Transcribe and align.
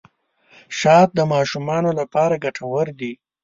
شات 0.79 1.09
د 1.15 1.19
ماشومانو 1.33 1.89
لپاره 1.99 2.41
ګټور 2.43 2.87
دي. 2.99 3.13